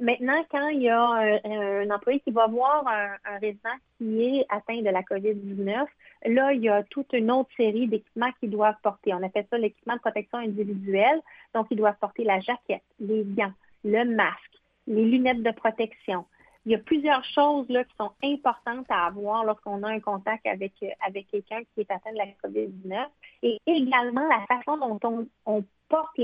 Maintenant, 0.00 0.44
quand 0.50 0.68
il 0.68 0.82
y 0.82 0.88
a 0.88 1.02
un, 1.02 1.90
employé 1.90 2.20
qui 2.20 2.30
va 2.30 2.46
voir 2.46 2.86
un, 2.86 3.14
un, 3.24 3.38
résident 3.38 3.76
qui 3.96 4.22
est 4.22 4.46
atteint 4.48 4.80
de 4.82 4.90
la 4.90 5.02
COVID-19, 5.02 5.86
là, 6.26 6.52
il 6.52 6.62
y 6.62 6.68
a 6.68 6.82
toute 6.84 7.12
une 7.12 7.30
autre 7.30 7.50
série 7.56 7.86
d'équipements 7.88 8.30
qu'ils 8.38 8.50
doivent 8.50 8.80
porter. 8.82 9.14
On 9.14 9.22
appelle 9.22 9.46
ça 9.50 9.58
l'équipement 9.58 9.94
de 9.94 10.00
protection 10.00 10.38
individuelle. 10.38 11.20
Donc, 11.54 11.66
ils 11.70 11.76
doivent 11.76 11.98
porter 12.00 12.24
la 12.24 12.40
jaquette, 12.40 12.82
les 12.98 13.24
gants, 13.24 13.52
le 13.84 14.04
masque, 14.04 14.38
les 14.86 15.04
lunettes 15.04 15.42
de 15.42 15.52
protection, 15.52 16.24
il 16.66 16.72
y 16.72 16.74
a 16.74 16.78
plusieurs 16.78 17.24
choses 17.24 17.66
là, 17.68 17.84
qui 17.84 17.94
sont 17.96 18.10
importantes 18.22 18.86
à 18.90 19.06
avoir 19.06 19.44
lorsqu'on 19.44 19.82
a 19.82 19.88
un 19.88 20.00
contact 20.00 20.46
avec, 20.46 20.72
euh, 20.82 20.88
avec 21.06 21.26
quelqu'un 21.30 21.62
qui 21.74 21.80
est 21.80 21.90
atteint 21.90 22.12
de 22.12 22.18
la 22.18 22.26
COVID-19. 22.44 23.06
Et 23.42 23.58
également, 23.66 24.26
la 24.28 24.44
façon 24.46 24.76
dont 24.76 25.26
on, 25.46 25.64
porte 25.88 26.20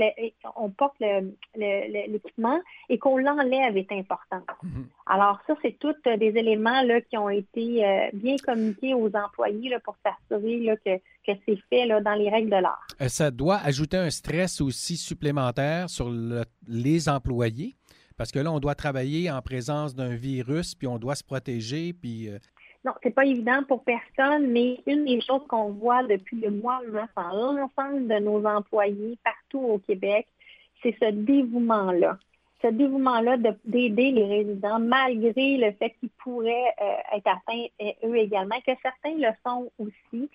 on 0.55 0.69
porte 0.69 0.95
l'équipement 1.55 2.59
et 2.87 2.99
qu'on 2.99 3.17
l'enlève 3.17 3.75
est 3.77 3.91
importante. 3.91 4.45
Mm-hmm. 4.63 4.85
Alors, 5.07 5.39
ça, 5.47 5.55
c'est 5.63 5.77
tous 5.79 5.95
euh, 6.05 6.17
des 6.17 6.37
éléments 6.37 6.83
là, 6.83 7.01
qui 7.01 7.17
ont 7.17 7.29
été 7.29 7.83
euh, 7.83 8.09
bien 8.13 8.35
communiqués 8.37 8.93
aux 8.93 9.09
employés 9.15 9.69
là, 9.69 9.79
pour 9.79 9.95
s'assurer 10.03 10.77
que, 10.85 10.97
que 10.97 11.39
c'est 11.47 11.59
fait 11.69 11.87
là, 11.87 11.99
dans 11.99 12.13
les 12.13 12.29
règles 12.29 12.51
de 12.51 12.61
l'art. 12.61 12.85
Ça 13.07 13.31
doit 13.31 13.57
ajouter 13.57 13.97
un 13.97 14.11
stress 14.11 14.61
aussi 14.61 14.97
supplémentaire 14.97 15.89
sur 15.89 16.11
les 16.67 17.09
employés 17.09 17.75
parce 18.17 18.31
que 18.31 18.39
là, 18.39 18.51
on 18.51 18.59
doit 18.59 18.75
travailler 18.75 19.29
en 19.31 19.41
présence 19.41 19.95
d'un 19.95 20.15
virus, 20.15 20.75
puis 20.75 20.87
on 20.87 20.97
doit 20.97 21.15
se 21.15 21.23
protéger, 21.23 21.93
puis... 21.93 22.29
Euh, 22.29 22.37
non, 22.85 22.93
c'est 23.03 23.13
pas 23.13 23.25
évident 23.25 23.63
pour 23.67 23.83
personne, 23.83 24.47
mais 24.47 24.79
une 24.85 25.05
des 25.05 25.19
choses 25.21 25.41
qu'on 25.47 25.71
voit 25.71 26.03
depuis 26.03 26.39
le 26.39 26.51
mois 26.51 26.79
de 26.85 26.91
mars 26.91 27.09
dans 27.15 27.53
l'ensemble 27.53 28.07
de 28.07 28.19
nos 28.19 28.45
employés 28.45 29.17
partout 29.23 29.59
au 29.59 29.77
Québec, 29.79 30.27
c'est 30.81 30.95
ce 31.01 31.11
dévouement-là. 31.11 32.17
Ce 32.61 32.67
dévouement-là 32.67 33.37
d'aider 33.65 34.11
les 34.11 34.25
résidents 34.25 34.79
malgré 34.79 35.57
le 35.57 35.71
fait 35.73 35.91
qu'ils 35.99 36.09
pourraient 36.23 36.73
euh, 36.81 37.17
être 37.17 37.27
atteints 37.27 37.65
eux 38.03 38.15
également, 38.15 38.55
que 38.65 38.71
certains 38.81 39.15
le 39.17 39.33
sont 39.45 39.69
aussi 39.79 40.29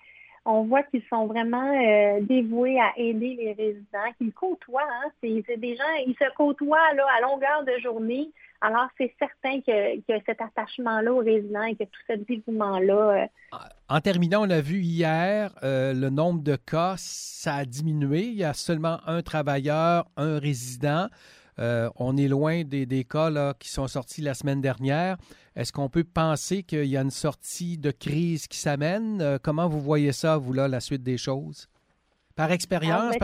on 0.45 0.63
voit 0.63 0.83
qu'ils 0.83 1.03
sont 1.09 1.25
vraiment 1.25 1.71
euh, 1.71 2.19
dévoués 2.21 2.79
à 2.79 2.91
aider 2.97 3.35
les 3.39 3.53
résidents, 3.53 4.11
qu'ils 4.17 4.33
côtoient. 4.33 4.81
Hein. 4.81 5.09
C'est, 5.21 5.57
des 5.57 5.75
gens, 5.75 5.83
ils 6.05 6.15
se 6.15 6.35
côtoient 6.35 6.93
là, 6.93 7.05
à 7.17 7.21
longueur 7.21 7.63
de 7.65 7.81
journée. 7.81 8.29
Alors, 8.59 8.87
c'est 8.97 9.13
certain 9.19 9.61
que, 9.61 10.19
cet 10.25 10.41
attachement-là 10.41 11.13
aux 11.13 11.19
résidents 11.19 11.63
et 11.63 11.75
que 11.75 11.83
tout 11.83 11.99
ce 12.07 12.13
dévouement-là. 12.13 13.23
Euh, 13.23 13.57
en 13.89 13.99
terminant, 13.99 14.45
on 14.45 14.49
a 14.49 14.61
vu 14.61 14.79
hier 14.79 15.53
euh, 15.63 15.93
le 15.93 16.09
nombre 16.09 16.41
de 16.41 16.55
cas, 16.55 16.95
ça 16.97 17.55
a 17.55 17.65
diminué. 17.65 18.23
Il 18.23 18.35
y 18.35 18.43
a 18.43 18.53
seulement 18.53 18.99
un 19.05 19.21
travailleur, 19.21 20.05
un 20.17 20.39
résident. 20.39 21.07
Euh, 21.59 21.89
on 21.97 22.17
est 22.17 22.27
loin 22.27 22.63
des, 22.63 23.03
cas 23.03 23.53
qui 23.59 23.69
sont 23.69 23.87
sortis 23.87 24.21
la 24.21 24.33
semaine 24.33 24.61
dernière. 24.61 25.17
Est-ce 25.55 25.71
qu'on 25.71 25.89
peut 25.89 26.03
penser 26.03 26.63
qu'il 26.63 26.85
y 26.85 26.97
a 26.97 27.01
une 27.01 27.11
sortie 27.11 27.77
de 27.77 27.91
crise 27.91 28.47
qui 28.47 28.57
s'amène? 28.57 29.21
Euh, 29.21 29.37
comment 29.41 29.67
vous 29.67 29.79
voyez 29.81 30.11
ça, 30.11 30.37
vous, 30.37 30.53
là, 30.53 30.67
la 30.67 30.79
suite 30.79 31.03
des 31.03 31.17
choses? 31.17 31.67
Par 32.35 32.51
expérience, 32.51 33.15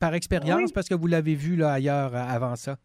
par, 0.00 0.14
expérience, 0.14 0.72
parce 0.72 0.88
que 0.88 0.94
vous 0.94 1.06
l'avez 1.06 1.34
vu 1.34 1.56
là, 1.56 1.72
ailleurs 1.72 2.14
euh, 2.14 2.18
avant 2.18 2.56
ça. 2.56 2.76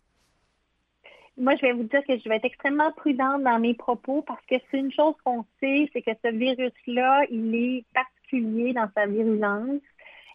Moi, 1.37 1.55
je 1.55 1.61
vais 1.61 1.71
vous 1.71 1.83
dire 1.83 2.01
que 2.05 2.17
je 2.17 2.29
vais 2.29 2.35
être 2.35 2.45
extrêmement 2.45 2.91
prudente 2.91 3.43
dans 3.43 3.57
mes 3.59 3.73
propos 3.73 4.21
parce 4.27 4.45
que 4.45 4.55
c'est 4.69 4.77
une 4.77 4.91
chose 4.91 5.15
qu'on 5.23 5.45
sait, 5.59 5.89
c'est 5.93 6.01
que 6.01 6.11
ce 6.23 6.31
virus-là, 6.31 7.23
il 7.31 7.55
est 7.55 7.85
particulier 7.93 8.73
dans 8.73 8.89
sa 8.93 9.07
virulence 9.07 9.81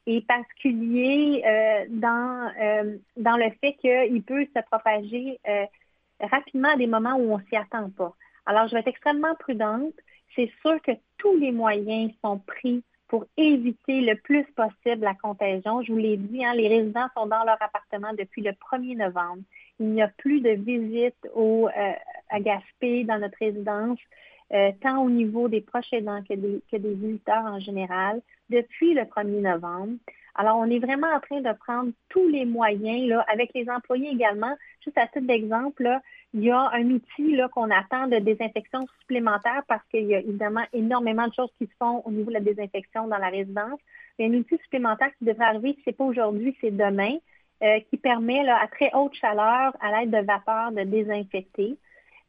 et 0.08 0.22
particulier 0.22 1.42
euh, 1.46 1.84
dans, 1.90 2.50
euh, 2.58 2.96
dans 3.18 3.36
le 3.36 3.50
fait 3.60 3.74
qu'il 3.74 4.22
peut 4.22 4.46
se 4.56 4.62
propager 4.62 5.38
euh, 5.46 5.66
rapidement 6.18 6.70
à 6.70 6.76
des 6.76 6.86
moments 6.86 7.16
où 7.16 7.34
on 7.34 7.38
ne 7.38 7.42
s'y 7.44 7.56
attend 7.56 7.90
pas. 7.90 8.14
Alors, 8.46 8.66
je 8.68 8.72
vais 8.72 8.80
être 8.80 8.88
extrêmement 8.88 9.34
prudente. 9.34 9.92
C'est 10.34 10.50
sûr 10.62 10.80
que 10.80 10.92
tous 11.18 11.36
les 11.36 11.52
moyens 11.52 12.10
sont 12.24 12.38
pris 12.38 12.82
pour 13.06 13.26
éviter 13.36 14.00
le 14.00 14.14
plus 14.14 14.44
possible 14.56 15.02
la 15.02 15.14
contagion. 15.14 15.82
Je 15.82 15.92
vous 15.92 15.98
l'ai 15.98 16.16
dit, 16.16 16.42
hein, 16.42 16.54
les 16.54 16.68
résidents 16.68 17.08
sont 17.14 17.26
dans 17.26 17.44
leur 17.44 17.60
appartement 17.60 18.14
depuis 18.18 18.40
le 18.40 18.52
1er 18.52 18.96
novembre. 18.96 19.42
Il 19.78 19.90
n'y 19.90 20.00
a 20.00 20.08
plus 20.08 20.40
de 20.40 20.50
visites 20.50 21.28
au, 21.34 21.68
à 22.30 22.40
Gaspé 22.40 23.04
dans 23.04 23.18
notre 23.18 23.38
résidence. 23.38 23.98
Euh, 24.52 24.72
tant 24.80 25.02
au 25.02 25.10
niveau 25.10 25.48
des 25.48 25.60
proches 25.60 25.92
aidants 25.92 26.22
que 26.26 26.32
des, 26.32 26.62
que 26.72 26.78
des 26.78 26.94
visiteurs 26.94 27.44
en 27.44 27.60
général, 27.60 28.22
depuis 28.48 28.94
le 28.94 29.02
1er 29.02 29.42
novembre. 29.42 29.92
Alors, 30.34 30.56
on 30.56 30.70
est 30.70 30.78
vraiment 30.78 31.08
en 31.08 31.20
train 31.20 31.40
de 31.40 31.52
prendre 31.58 31.90
tous 32.08 32.28
les 32.28 32.44
moyens, 32.44 33.08
là, 33.08 33.24
avec 33.28 33.50
les 33.54 33.68
employés 33.68 34.08
également. 34.08 34.56
Juste 34.84 34.96
à 34.96 35.06
titre 35.08 35.26
d'exemple, 35.26 35.98
il 36.32 36.44
y 36.44 36.50
a 36.50 36.70
un 36.72 36.90
outil 36.90 37.34
là, 37.34 37.48
qu'on 37.48 37.70
attend 37.70 38.06
de 38.06 38.18
désinfection 38.18 38.86
supplémentaire 39.00 39.62
parce 39.66 39.82
qu'il 39.90 40.04
y 40.04 40.14
a 40.14 40.20
évidemment 40.20 40.64
énormément 40.72 41.26
de 41.26 41.34
choses 41.34 41.50
qui 41.58 41.66
se 41.66 41.74
font 41.78 42.02
au 42.04 42.10
niveau 42.10 42.28
de 42.28 42.34
la 42.34 42.40
désinfection 42.40 43.08
dans 43.08 43.18
la 43.18 43.28
résidence. 43.28 43.80
Il 44.18 44.26
y 44.26 44.30
a 44.30 44.32
un 44.32 44.38
outil 44.38 44.56
supplémentaire 44.62 45.10
qui 45.18 45.24
devrait 45.24 45.46
arriver, 45.46 45.74
si 45.74 45.82
ce 45.82 45.90
n'est 45.90 45.96
pas 45.96 46.04
aujourd'hui, 46.04 46.56
c'est 46.60 46.70
demain, 46.70 47.16
euh, 47.62 47.80
qui 47.90 47.96
permet 47.96 48.44
là, 48.44 48.62
à 48.62 48.68
très 48.68 48.90
haute 48.94 49.14
chaleur, 49.14 49.76
à 49.80 49.90
l'aide 49.90 50.10
de 50.10 50.24
vapeur, 50.24 50.70
de 50.70 50.84
désinfecter. 50.84 51.76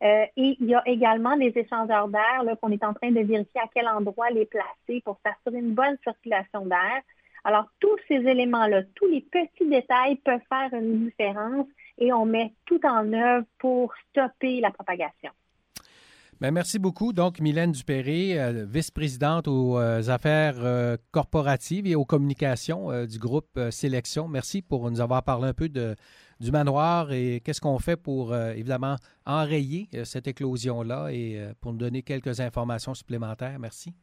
Euh, 0.02 0.26
et 0.38 0.56
il 0.60 0.68
y 0.68 0.76
a 0.76 0.82
également 0.88 1.36
des 1.36 1.52
échangeurs 1.56 2.08
d'air 2.08 2.44
qu'on 2.62 2.72
est 2.72 2.84
en 2.84 2.94
train 2.94 3.12
de 3.12 3.20
vérifier 3.20 3.62
à 3.62 3.68
quel 3.74 3.88
endroit 3.88 4.30
les 4.30 4.46
placer 4.46 5.02
pour 5.04 5.20
s'assurer 5.26 5.60
une 5.60 5.74
bonne 5.74 5.98
circulation 6.04 6.66
d'air. 6.66 7.02
Alors, 7.44 7.66
tous 7.80 7.98
ces 8.08 8.16
éléments-là, 8.16 8.84
tous 8.96 9.08
les 9.08 9.22
petits 9.22 9.68
détails 9.70 10.16
peuvent 10.18 10.40
faire 10.48 10.74
une 10.74 11.06
différence 11.06 11.68
et 11.98 12.14
on 12.14 12.26
met 12.26 12.54
tout 12.66 12.80
en 12.86 13.12
œuvre 13.12 13.46
pour 13.58 13.94
stopper 14.10 14.62
la 14.62 14.72
propagation. 14.72 15.32
Bien, 16.40 16.52
merci 16.52 16.80
beaucoup. 16.80 17.12
Donc, 17.12 17.42
Mylène 17.42 17.74
Dupéré, 17.74 18.40
euh, 18.40 18.66
vice-présidente 18.66 19.50
aux 19.50 19.78
euh, 19.78 20.08
affaires 20.08 20.98
corporatives 21.12 21.88
et 21.88 21.96
aux 21.96 22.06
communications 22.06 23.06
du 23.06 23.20
groupe 23.20 23.60
Sélection. 23.70 24.30
Merci 24.30 24.62
pour 24.62 24.90
nous 24.90 25.02
avoir 25.02 25.24
parlé 25.24 25.50
un 25.50 25.54
peu 25.54 25.68
de, 25.68 25.96
du 26.40 26.52
manoir 26.52 27.12
et 27.12 27.42
qu'est-ce 27.44 27.62
qu'on 27.62 27.80
fait 27.80 27.98
pour, 27.98 28.32
euh, 28.32 28.54
évidemment, 28.54 28.96
enrayer 29.26 29.90
euh, 29.94 30.06
cette 30.06 30.28
éclosion-là 30.28 31.10
et 31.12 31.38
euh, 31.38 31.54
pour 31.60 31.74
nous 31.74 31.80
donner 31.80 32.02
quelques 32.04 32.40
informations 32.40 32.94
supplémentaires. 32.94 33.60
Merci. 33.60 33.94